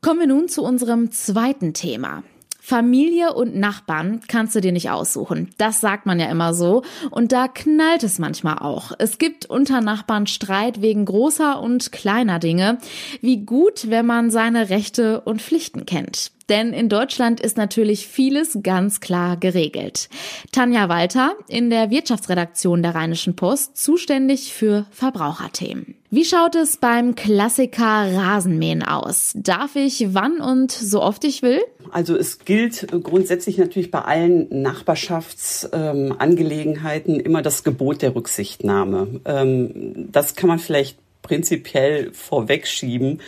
Kommen 0.01 0.19
wir 0.19 0.27
nun 0.27 0.49
zu 0.49 0.63
unserem 0.63 1.11
zweiten 1.11 1.73
Thema. 1.73 2.23
Familie 2.65 3.33
und 3.33 3.55
Nachbarn 3.55 4.19
kannst 4.27 4.55
du 4.55 4.61
dir 4.61 4.73
nicht 4.73 4.89
aussuchen. 4.89 5.49
Das 5.57 5.81
sagt 5.81 6.05
man 6.05 6.19
ja 6.19 6.27
immer 6.27 6.53
so. 6.53 6.83
Und 7.09 7.31
da 7.31 7.47
knallt 7.47 8.03
es 8.03 8.19
manchmal 8.19 8.59
auch. 8.59 8.91
Es 8.99 9.17
gibt 9.17 9.45
unter 9.45 9.79
Nachbarn 9.81 10.27
Streit 10.27 10.81
wegen 10.81 11.05
großer 11.05 11.61
und 11.61 11.93
kleiner 11.93 12.39
Dinge. 12.39 12.79
Wie 13.21 13.45
gut, 13.45 13.89
wenn 13.89 14.05
man 14.05 14.29
seine 14.29 14.69
Rechte 14.69 15.21
und 15.21 15.41
Pflichten 15.41 15.85
kennt. 15.85 16.32
Denn 16.49 16.73
in 16.73 16.89
Deutschland 16.89 17.39
ist 17.39 17.55
natürlich 17.57 18.07
vieles 18.07 18.57
ganz 18.63 18.99
klar 18.99 19.37
geregelt. 19.37 20.09
Tanja 20.51 20.89
Walter 20.89 21.35
in 21.47 21.69
der 21.69 21.89
Wirtschaftsredaktion 21.89 22.83
der 22.83 22.95
Rheinischen 22.95 23.35
Post 23.35 23.77
zuständig 23.77 24.53
für 24.53 24.85
Verbraucherthemen. 24.91 25.95
Wie 26.09 26.25
schaut 26.25 26.55
es 26.55 26.75
beim 26.77 27.15
Klassiker 27.15 28.15
Rasenmähen 28.15 28.83
aus? 28.83 29.33
Darf 29.35 29.75
ich 29.75 30.13
wann 30.13 30.39
und 30.41 30.71
so 30.71 31.01
oft 31.01 31.23
ich 31.23 31.41
will? 31.41 31.59
Also 31.91 32.15
es 32.15 32.37
gilt 32.39 32.87
grundsätzlich 33.03 33.57
natürlich 33.57 33.89
bei 33.89 34.01
allen 34.01 34.61
Nachbarschaftsangelegenheiten 34.61 37.15
ähm, 37.15 37.25
immer 37.25 37.41
das 37.41 37.63
Gebot 37.63 38.03
der 38.03 38.15
Rücksichtnahme. 38.15 39.21
Ähm, 39.25 40.11
das 40.11 40.35
kann 40.35 40.49
man 40.49 40.59
vielleicht 40.59 40.99
prinzipiell 41.23 42.13
vorwegschieben 42.13 43.19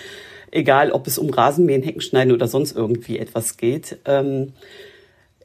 egal 0.55 0.91
ob 0.91 1.05
es 1.07 1.17
um 1.17 1.29
Rasenmähen, 1.29 1.83
Heckenschneiden 1.83 2.33
oder 2.33 2.47
sonst 2.47 2.75
irgendwie 2.75 3.19
etwas 3.19 3.57
geht. 3.57 3.97
Ähm, 4.05 4.53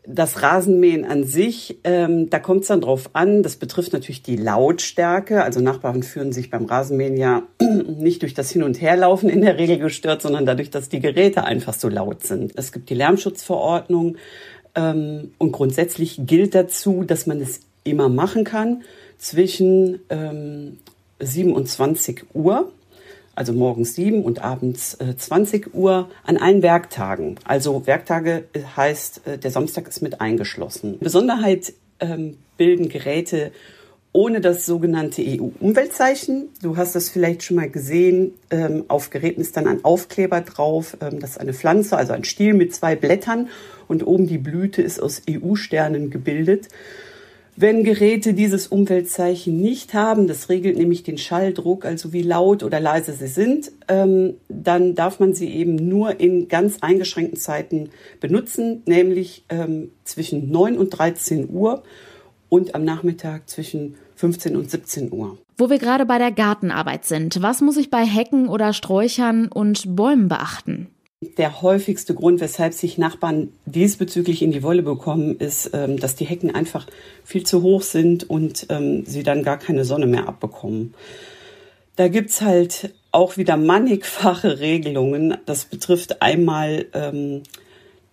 das 0.07 0.43
Rasenmähen 0.43 1.05
an 1.05 1.25
sich, 1.25 1.79
ähm, 1.85 2.31
da 2.31 2.39
kommt 2.39 2.63
es 2.63 2.69
dann 2.69 2.81
drauf 2.81 3.11
an, 3.13 3.43
das 3.43 3.57
betrifft 3.57 3.93
natürlich 3.93 4.23
die 4.23 4.37
Lautstärke. 4.37 5.43
Also 5.43 5.61
Nachbarn 5.61 6.03
fühlen 6.03 6.33
sich 6.33 6.51
beim 6.51 6.65
Rasenmähen 6.65 7.17
ja 7.17 7.43
nicht 7.61 8.23
durch 8.23 8.35
das 8.35 8.51
Hin- 8.51 8.63
und 8.63 8.81
Herlaufen 8.81 9.29
in 9.29 9.43
der 9.43 9.59
Regel 9.59 9.79
gestört, 9.79 10.23
sondern 10.23 10.47
dadurch, 10.47 10.71
dass 10.71 10.89
die 10.89 11.01
Geräte 11.01 11.45
einfach 11.45 11.75
so 11.75 11.89
laut 11.89 12.25
sind. 12.25 12.53
Es 12.57 12.73
gibt 12.73 12.89
die 12.89 12.95
Lärmschutzverordnung 12.95 14.17
ähm, 14.75 15.33
und 15.39 15.53
grundsätzlich 15.53 16.21
gilt 16.27 16.55
dazu, 16.55 17.05
dass 17.05 17.27
man 17.27 17.41
es 17.41 17.61
immer 17.85 18.09
machen 18.09 18.45
kann 18.45 18.83
zwischen 19.19 20.01
ähm, 20.09 20.79
27 21.19 22.25
Uhr 22.35 22.73
also 23.41 23.55
morgens 23.55 23.95
sieben 23.95 24.23
und 24.23 24.43
abends 24.45 24.93
äh, 25.01 25.17
20 25.17 25.75
Uhr 25.75 26.11
an 26.25 26.37
allen 26.37 26.61
Werktagen. 26.63 27.37
Also 27.45 27.87
Werktage 27.87 28.45
äh, 28.53 28.61
heißt, 28.77 29.27
äh, 29.27 29.39
der 29.39 29.51
Samstag 29.51 29.89
ist 29.89 30.03
mit 30.03 30.21
eingeschlossen. 30.21 30.99
Besonderheit 31.01 31.73
ähm, 32.01 32.37
bilden 32.59 32.91
Geräte 32.91 33.53
ohne 34.13 34.43
das 34.43 34.67
sogenannte 34.67 35.23
EU-Umweltzeichen. 35.27 36.51
Du 36.61 36.77
hast 36.77 36.95
das 36.95 37.09
vielleicht 37.09 37.43
schon 37.43 37.57
mal 37.57 37.71
gesehen. 37.71 38.35
Ähm, 38.51 38.85
auf 38.89 39.09
Geräten 39.09 39.41
ist 39.41 39.57
dann 39.57 39.67
ein 39.67 39.87
Aufkleber 39.87 40.43
drauf. 40.43 40.99
Ähm, 41.01 41.19
das 41.19 41.31
ist 41.31 41.41
eine 41.41 41.55
Pflanze, 41.55 41.97
also 41.97 42.13
ein 42.13 42.25
Stiel 42.25 42.53
mit 42.53 42.75
zwei 42.75 42.95
Blättern. 42.95 43.49
Und 43.89 44.07
oben 44.07 44.27
die 44.27 44.37
Blüte 44.37 44.83
ist 44.83 45.01
aus 45.01 45.23
EU-Sternen 45.31 46.11
gebildet. 46.11 46.69
Wenn 47.63 47.85
Geräte 47.85 48.33
dieses 48.33 48.69
Umweltzeichen 48.69 49.61
nicht 49.61 49.93
haben, 49.93 50.27
das 50.27 50.49
regelt 50.49 50.79
nämlich 50.79 51.03
den 51.03 51.19
Schalldruck, 51.19 51.85
also 51.85 52.15
wie 52.15 52.23
laut 52.23 52.63
oder 52.63 52.81
leise 52.81 53.13
sie 53.13 53.27
sind, 53.27 53.71
ähm, 53.87 54.37
dann 54.49 54.95
darf 54.95 55.21
man 55.21 55.35
sie 55.35 55.51
eben 55.51 55.75
nur 55.75 56.21
in 56.21 56.49
ganz 56.49 56.79
eingeschränkten 56.81 57.39
Zeiten 57.39 57.91
benutzen, 58.19 58.83
nämlich 58.87 59.45
ähm, 59.51 59.91
zwischen 60.05 60.51
9 60.51 60.79
und 60.79 60.89
13 60.89 61.51
Uhr 61.51 61.83
und 62.49 62.75
am 62.75 62.83
Nachmittag 62.83 63.47
zwischen 63.51 63.97
15 64.15 64.57
und 64.57 64.71
17 64.71 65.13
Uhr. 65.13 65.37
Wo 65.59 65.69
wir 65.69 65.79
gerade 65.79 66.07
bei 66.07 66.17
der 66.17 66.33
Gartenarbeit 66.33 67.05
sind, 67.05 67.43
was 67.43 67.61
muss 67.61 67.77
ich 67.77 67.91
bei 67.91 68.07
Hecken 68.07 68.49
oder 68.49 68.73
Sträuchern 68.73 69.49
und 69.49 69.97
Bäumen 69.97 70.29
beachten? 70.29 70.87
Der 71.23 71.61
häufigste 71.61 72.15
Grund, 72.15 72.41
weshalb 72.41 72.73
sich 72.73 72.97
Nachbarn 72.97 73.53
diesbezüglich 73.67 74.41
in 74.41 74.53
die 74.53 74.63
Wolle 74.63 74.83
bekommen, 74.83 75.37
ist, 75.37 75.73
ähm, 75.75 75.99
dass 75.99 76.15
die 76.15 76.25
Hecken 76.25 76.55
einfach 76.55 76.87
viel 77.25 77.45
zu 77.45 77.61
hoch 77.61 77.83
sind 77.83 78.31
und 78.31 78.65
ähm, 78.71 79.05
sie 79.05 79.23
dann 79.23 79.43
gar 79.43 79.59
keine 79.59 79.85
Sonne 79.85 80.07
mehr 80.07 80.27
abbekommen. 80.27 80.95
Da 81.97 82.09
gibt's 82.09 82.41
halt 82.41 82.95
auch 83.13 83.37
wieder 83.37 83.59
mannigfache 83.59 84.61
Regelungen. 84.61 85.37
Das 85.45 85.67
betrifft 85.67 86.23
einmal 86.23 86.87
ähm, 86.95 87.43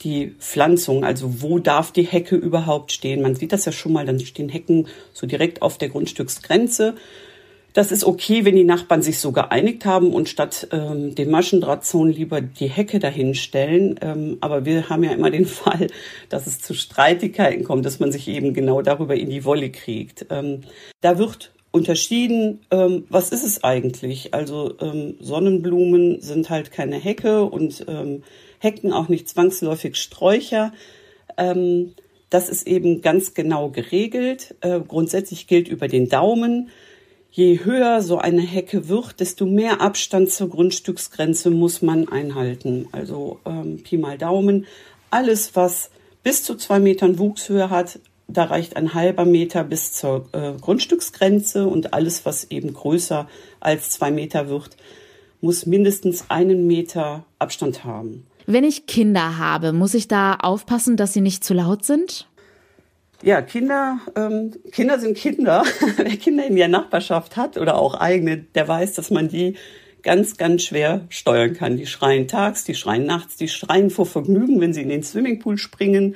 die 0.01 0.35
Pflanzung, 0.39 1.05
also 1.05 1.41
wo 1.41 1.59
darf 1.59 1.93
die 1.93 2.03
Hecke 2.03 2.35
überhaupt 2.35 2.91
stehen. 2.91 3.21
Man 3.21 3.35
sieht 3.35 3.53
das 3.53 3.63
ja 3.63 3.71
schon 3.71 3.93
mal, 3.93 4.05
dann 4.05 4.19
stehen 4.19 4.49
Hecken 4.49 4.89
so 5.13 5.27
direkt 5.27 5.61
auf 5.61 5.77
der 5.77 5.87
Grundstücksgrenze. 5.87 6.95
Das 7.77 7.91
ist 7.91 8.05
okay, 8.05 8.43
wenn 8.43 8.55
die 8.55 8.63
Nachbarn 8.63 9.03
sich 9.03 9.19
so 9.19 9.31
geeinigt 9.31 9.85
haben 9.85 10.11
und 10.11 10.29
statt 10.29 10.67
ähm, 10.71 11.13
den 11.13 11.29
Maschendrahtzaun 11.29 12.09
lieber 12.11 12.41
die 12.41 12.69
Hecke 12.69 12.97
dahinstellen. 12.97 13.99
Ähm, 14.01 14.37
aber 14.41 14.65
wir 14.65 14.89
haben 14.89 15.03
ja 15.03 15.11
immer 15.11 15.29
den 15.29 15.45
Fall, 15.45 15.85
dass 16.27 16.47
es 16.47 16.59
zu 16.59 16.73
Streitigkeiten 16.73 17.63
kommt, 17.63 17.85
dass 17.85 17.99
man 17.99 18.11
sich 18.11 18.29
eben 18.29 18.55
genau 18.55 18.81
darüber 18.81 19.13
in 19.13 19.29
die 19.29 19.45
Wolle 19.45 19.69
kriegt. 19.69 20.25
Ähm, 20.31 20.61
da 21.01 21.19
wird 21.19 21.51
unterschieden, 21.69 22.61
ähm, 22.71 23.05
was 23.09 23.29
ist 23.29 23.43
es 23.43 23.63
eigentlich? 23.63 24.33
Also 24.33 24.73
ähm, 24.81 25.13
Sonnenblumen 25.19 26.19
sind 26.19 26.49
halt 26.49 26.71
keine 26.71 26.95
Hecke 26.95 27.43
und 27.43 27.85
ähm, 27.87 28.23
Hecken 28.57 28.91
auch 28.91 29.07
nicht 29.07 29.29
zwangsläufig 29.29 29.97
Sträucher. 29.97 30.73
Ähm, 31.37 31.93
das 32.31 32.49
ist 32.49 32.65
eben 32.65 33.03
ganz 33.03 33.35
genau 33.35 33.69
geregelt. 33.69 34.55
Äh, 34.61 34.79
grundsätzlich 34.79 35.45
gilt 35.45 35.67
über 35.67 35.87
den 35.87 36.09
Daumen 36.09 36.71
je 37.31 37.63
höher 37.63 38.01
so 38.01 38.17
eine 38.17 38.41
Hecke 38.41 38.87
wird, 38.87 39.19
desto 39.19 39.45
mehr 39.45 39.81
Abstand 39.81 40.31
zur 40.31 40.49
Grundstücksgrenze 40.49 41.49
muss 41.49 41.81
man 41.81 42.07
einhalten. 42.07 42.87
Also 42.91 43.39
ähm, 43.45 43.83
Pi 43.83 43.97
mal 43.97 44.17
Daumen. 44.17 44.65
Alles, 45.11 45.55
was 45.55 45.89
bis 46.23 46.43
zu 46.43 46.55
zwei 46.55 46.79
Metern 46.79 47.19
Wuchshöhe 47.19 47.69
hat, 47.69 47.99
da 48.27 48.43
reicht 48.45 48.75
ein 48.75 48.93
halber 48.93 49.25
Meter 49.25 49.63
bis 49.63 49.93
zur 49.93 50.27
äh, 50.33 50.53
Grundstücksgrenze 50.59 51.67
und 51.67 51.93
alles, 51.93 52.25
was 52.25 52.51
eben 52.51 52.73
größer 52.73 53.27
als 53.59 53.91
zwei 53.91 54.11
Meter 54.11 54.49
wird, 54.49 54.75
muss 55.39 55.65
mindestens 55.65 56.25
einen 56.29 56.67
Meter 56.67 57.25
Abstand 57.39 57.83
haben. 57.83 58.25
Wenn 58.45 58.63
ich 58.63 58.85
Kinder 58.85 59.37
habe, 59.37 59.73
muss 59.73 59.93
ich 59.93 60.07
da 60.07 60.35
aufpassen, 60.35 60.97
dass 60.97 61.13
sie 61.13 61.21
nicht 61.21 61.43
zu 61.43 61.53
laut 61.53 61.85
sind? 61.85 62.27
Ja, 63.23 63.41
Kinder, 63.41 63.99
ähm, 64.15 64.53
Kinder 64.71 64.99
sind 64.99 65.17
Kinder. 65.17 65.63
Wer 65.97 66.17
Kinder 66.17 66.45
in 66.45 66.55
der 66.55 66.67
Nachbarschaft 66.67 67.35
hat 67.35 67.57
oder 67.57 67.77
auch 67.77 67.95
eigene, 67.95 68.37
der 68.37 68.67
weiß, 68.67 68.93
dass 68.93 69.09
man 69.09 69.27
die 69.27 69.55
ganz, 70.03 70.37
ganz 70.37 70.63
schwer 70.63 71.05
steuern 71.09 71.53
kann. 71.53 71.77
Die 71.77 71.87
schreien 71.87 72.27
tags, 72.27 72.63
die 72.63 72.75
schreien 72.75 73.05
nachts, 73.05 73.35
die 73.35 73.47
schreien 73.47 73.89
vor 73.89 74.05
Vergnügen, 74.05 74.61
wenn 74.61 74.73
sie 74.73 74.83
in 74.83 74.89
den 74.89 75.03
Swimmingpool 75.03 75.57
springen, 75.57 76.15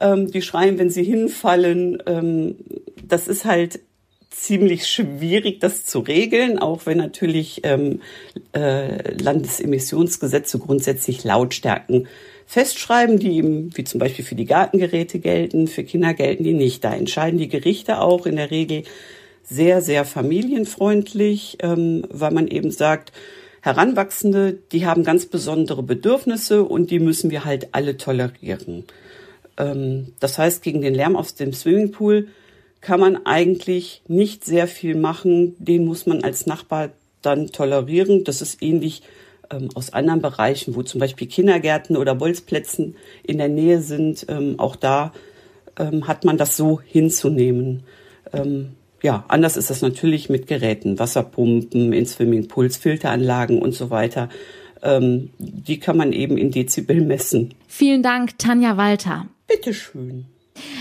ähm, 0.00 0.30
die 0.30 0.42
schreien, 0.42 0.78
wenn 0.78 0.90
sie 0.90 1.04
hinfallen. 1.04 2.02
Ähm, 2.06 2.56
das 3.06 3.28
ist 3.28 3.44
halt 3.44 3.80
ziemlich 4.30 4.86
schwierig, 4.86 5.60
das 5.60 5.86
zu 5.86 6.00
regeln, 6.00 6.58
auch 6.58 6.86
wenn 6.86 6.98
natürlich 6.98 7.60
ähm, 7.62 8.00
äh, 8.52 9.12
Landesemissionsgesetze 9.14 10.58
grundsätzlich 10.58 11.24
Lautstärken 11.24 12.08
festschreiben, 12.46 13.18
die 13.18 13.36
eben, 13.36 13.76
wie 13.76 13.84
zum 13.84 13.98
Beispiel 13.98 14.24
für 14.24 14.36
die 14.36 14.44
Gartengeräte 14.44 15.18
gelten, 15.18 15.66
für 15.66 15.84
Kinder 15.84 16.14
gelten 16.14 16.44
die 16.44 16.54
nicht. 16.54 16.84
Da 16.84 16.94
entscheiden 16.94 17.38
die 17.38 17.48
Gerichte 17.48 18.00
auch 18.00 18.24
in 18.26 18.36
der 18.36 18.50
Regel 18.50 18.84
sehr, 19.42 19.82
sehr 19.82 20.04
familienfreundlich, 20.04 21.58
ähm, 21.60 22.04
weil 22.08 22.32
man 22.32 22.48
eben 22.48 22.70
sagt, 22.70 23.12
Heranwachsende, 23.62 24.58
die 24.70 24.86
haben 24.86 25.02
ganz 25.02 25.26
besondere 25.26 25.82
Bedürfnisse 25.82 26.62
und 26.62 26.90
die 26.92 27.00
müssen 27.00 27.30
wir 27.30 27.44
halt 27.44 27.68
alle 27.72 27.96
tolerieren. 27.96 28.84
Ähm, 29.56 30.12
das 30.20 30.38
heißt, 30.38 30.62
gegen 30.62 30.82
den 30.82 30.94
Lärm 30.94 31.16
aus 31.16 31.34
dem 31.34 31.52
Swimmingpool 31.52 32.28
kann 32.80 33.00
man 33.00 33.26
eigentlich 33.26 34.02
nicht 34.06 34.44
sehr 34.44 34.68
viel 34.68 34.94
machen. 34.94 35.56
Den 35.58 35.84
muss 35.84 36.06
man 36.06 36.22
als 36.22 36.46
Nachbar 36.46 36.90
dann 37.22 37.48
tolerieren. 37.48 38.22
Das 38.22 38.40
ist 38.40 38.62
ähnlich 38.62 39.02
ähm, 39.50 39.68
aus 39.74 39.92
anderen 39.92 40.20
Bereichen, 40.20 40.74
wo 40.74 40.82
zum 40.82 41.00
Beispiel 41.00 41.26
Kindergärten 41.26 41.96
oder 41.96 42.14
Bolzplätzen 42.14 42.96
in 43.22 43.38
der 43.38 43.48
Nähe 43.48 43.80
sind. 43.80 44.26
Ähm, 44.28 44.58
auch 44.58 44.76
da 44.76 45.12
ähm, 45.78 46.08
hat 46.08 46.24
man 46.24 46.36
das 46.36 46.56
so 46.56 46.80
hinzunehmen. 46.80 47.84
Ähm, 48.32 48.72
ja, 49.02 49.24
anders 49.28 49.56
ist 49.56 49.70
das 49.70 49.82
natürlich 49.82 50.28
mit 50.28 50.46
Geräten, 50.46 50.98
Wasserpumpen, 50.98 51.92
in 51.92 52.06
Swimmingpools, 52.06 52.76
Filteranlagen 52.76 53.60
und 53.60 53.72
so 53.72 53.90
weiter. 53.90 54.28
Ähm, 54.82 55.30
die 55.38 55.78
kann 55.78 55.96
man 55.96 56.12
eben 56.12 56.36
in 56.36 56.50
Dezibel 56.50 57.00
messen. 57.00 57.54
Vielen 57.68 58.02
Dank, 58.02 58.38
Tanja 58.38 58.76
Walter. 58.76 59.26
Bitteschön. 59.46 60.26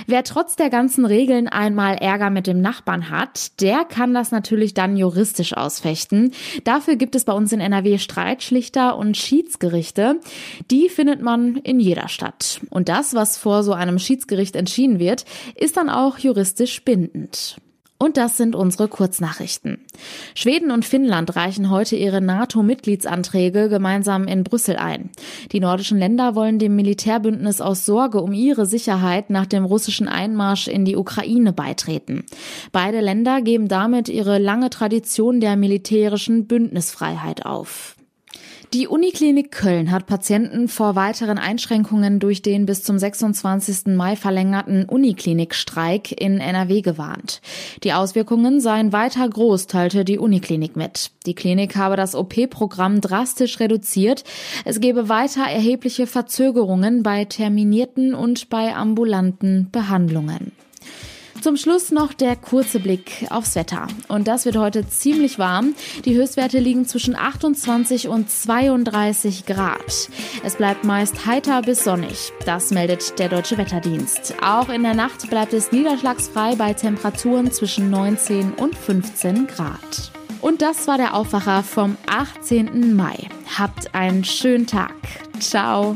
Wer 0.07 0.23
trotz 0.23 0.55
der 0.55 0.69
ganzen 0.69 1.05
Regeln 1.05 1.47
einmal 1.47 1.95
Ärger 1.95 2.29
mit 2.29 2.47
dem 2.47 2.61
Nachbarn 2.61 3.09
hat, 3.09 3.61
der 3.61 3.85
kann 3.85 4.13
das 4.13 4.31
natürlich 4.31 4.73
dann 4.73 4.97
juristisch 4.97 5.55
ausfechten. 5.55 6.31
Dafür 6.63 6.95
gibt 6.95 7.15
es 7.15 7.25
bei 7.25 7.33
uns 7.33 7.51
in 7.51 7.59
NRW 7.59 7.97
Streitschlichter 7.97 8.97
und 8.97 9.17
Schiedsgerichte. 9.17 10.19
Die 10.71 10.89
findet 10.89 11.21
man 11.21 11.57
in 11.57 11.79
jeder 11.79 12.07
Stadt. 12.07 12.61
Und 12.69 12.89
das, 12.89 13.13
was 13.13 13.37
vor 13.37 13.63
so 13.63 13.73
einem 13.73 13.99
Schiedsgericht 13.99 14.55
entschieden 14.55 14.99
wird, 14.99 15.25
ist 15.55 15.77
dann 15.77 15.89
auch 15.89 16.17
juristisch 16.17 16.83
bindend. 16.83 17.57
Und 17.97 18.17
das 18.17 18.35
sind 18.35 18.55
unsere 18.55 18.89
Kurznachrichten. 18.89 19.79
Schweden 20.35 20.71
und 20.71 20.83
Finnland 20.83 21.37
reichen 21.37 21.69
heute 21.69 21.95
ihre 21.95 22.19
NATO-Mitgliedsanträge 22.19 23.69
gemeinsam 23.69 24.27
in 24.27 24.43
Brüssel 24.43 24.75
ein. 24.75 25.11
Die 25.53 25.61
nordischen 25.61 25.97
Länder 25.97 26.35
wollen 26.35 26.59
dem 26.59 26.75
Militärbündnis 26.75 27.61
aus 27.61 27.85
Sorge 27.85 28.21
um 28.21 28.33
ihre 28.33 28.65
Sicherheit 28.65 29.29
nach 29.29 29.45
dem 29.45 29.63
russischen 29.63 30.09
Einmarsch 30.09 30.67
in 30.67 30.83
die 30.83 30.97
Ukraine 30.97 31.53
beitreten. 31.53 32.25
Beide 32.73 32.99
Länder 32.99 33.41
geben 33.41 33.69
damit 33.69 34.09
ihre 34.09 34.39
lange 34.39 34.69
Tradition 34.69 35.39
der 35.39 35.55
militärischen 35.55 36.47
Bündnisfreiheit 36.47 37.45
auf. 37.45 37.95
Die 38.73 38.87
Uniklinik 38.87 39.51
Köln 39.51 39.91
hat 39.91 40.05
Patienten 40.05 40.67
vor 40.67 40.95
weiteren 40.95 41.37
Einschränkungen 41.37 42.19
durch 42.19 42.41
den 42.41 42.65
bis 42.65 42.83
zum 42.83 42.97
26. 42.97 43.95
Mai 43.95 44.15
verlängerten 44.15 44.85
Uniklinikstreik 44.85 46.19
in 46.19 46.39
NRW 46.39 46.81
gewarnt. 46.81 47.41
Die 47.83 47.93
Auswirkungen 47.93 48.59
seien 48.59 48.91
weiter 48.91 49.27
groß, 49.29 49.67
teilte 49.67 50.03
die 50.03 50.19
Uniklinik 50.19 50.75
mit. 50.75 51.11
Die 51.25 51.35
Klinik 51.35 51.75
habe 51.75 51.95
das 51.95 52.15
OP-Programm 52.15 53.01
drastisch 53.01 53.59
reduziert. 53.59 54.23
Es 54.65 54.79
gebe 54.79 55.09
weiter 55.09 55.43
erhebliche 55.43 56.07
Verzögerungen 56.07 57.03
bei 57.03 57.25
terminierten 57.25 58.13
und 58.13 58.49
bei 58.49 58.75
ambulanten 58.75 59.69
Behandlungen. 59.71 60.51
Zum 61.45 61.57
Schluss 61.57 61.91
noch 61.91 62.11
der 62.11 62.35
kurze 62.35 62.79
Blick 62.79 63.27
aufs 63.29 63.53
Wetter. 63.53 63.85
Und 64.07 64.27
das 64.27 64.45
wird 64.45 64.57
heute 64.57 64.89
ziemlich 64.89 65.37
warm. 65.37 65.75
Die 66.03 66.15
Höchstwerte 66.15 66.57
liegen 66.57 66.87
zwischen 66.87 67.15
28 67.15 68.07
und 68.07 68.31
32 68.31 69.45
Grad. 69.45 70.09
Es 70.43 70.55
bleibt 70.55 70.85
meist 70.85 71.27
heiter 71.27 71.61
bis 71.61 71.83
sonnig. 71.83 72.33
Das 72.47 72.71
meldet 72.71 73.19
der 73.19 73.29
Deutsche 73.29 73.59
Wetterdienst. 73.59 74.33
Auch 74.41 74.69
in 74.69 74.81
der 74.81 74.95
Nacht 74.95 75.29
bleibt 75.29 75.53
es 75.53 75.71
niederschlagsfrei 75.71 76.55
bei 76.55 76.73
Temperaturen 76.73 77.51
zwischen 77.51 77.91
19 77.91 78.53
und 78.53 78.75
15 78.75 79.45
Grad. 79.45 80.11
Und 80.41 80.63
das 80.63 80.87
war 80.87 80.97
der 80.97 81.13
Aufwacher 81.13 81.61
vom 81.61 81.95
18. 82.07 82.95
Mai. 82.95 83.29
Habt 83.55 83.93
einen 83.93 84.23
schönen 84.23 84.65
Tag. 84.65 84.95
Ciao. 85.39 85.95